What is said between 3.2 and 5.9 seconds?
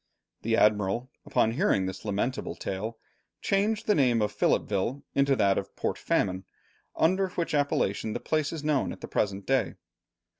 changed the name of Philippeville into that of